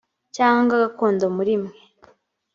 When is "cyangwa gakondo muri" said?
0.35-1.53